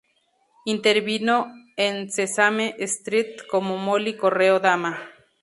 Intervino 0.65 1.51
en 1.77 2.09
Sesame 2.09 2.73
Street 2.79 3.37
como 3.51 3.77
Molly 3.77 4.17
Correo 4.17 4.59
Dama. 4.59 4.97